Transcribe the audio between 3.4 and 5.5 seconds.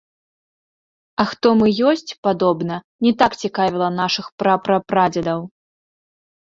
цікавіла нашых пра-пра-прадзедаў.